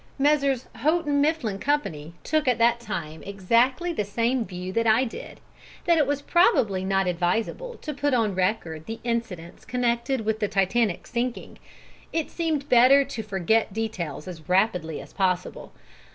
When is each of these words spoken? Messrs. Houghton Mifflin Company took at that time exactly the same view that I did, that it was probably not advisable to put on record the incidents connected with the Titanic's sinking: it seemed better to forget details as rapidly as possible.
Messrs. 0.17 0.65
Houghton 0.77 1.21
Mifflin 1.21 1.59
Company 1.59 2.13
took 2.23 2.47
at 2.47 2.57
that 2.57 2.79
time 2.79 3.21
exactly 3.21 3.93
the 3.93 4.03
same 4.03 4.43
view 4.43 4.73
that 4.73 4.87
I 4.87 5.03
did, 5.03 5.39
that 5.85 5.99
it 5.99 6.07
was 6.07 6.23
probably 6.23 6.83
not 6.83 7.05
advisable 7.05 7.75
to 7.83 7.93
put 7.93 8.11
on 8.11 8.33
record 8.33 8.87
the 8.87 8.99
incidents 9.03 9.63
connected 9.63 10.21
with 10.21 10.39
the 10.39 10.47
Titanic's 10.47 11.11
sinking: 11.11 11.59
it 12.11 12.31
seemed 12.31 12.67
better 12.67 13.05
to 13.05 13.21
forget 13.21 13.73
details 13.73 14.27
as 14.27 14.49
rapidly 14.49 14.99
as 14.99 15.13
possible. 15.13 15.71